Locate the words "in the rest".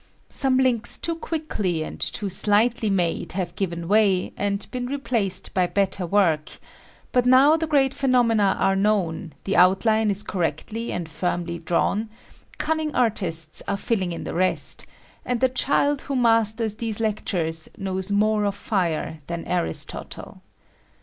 14.11-14.87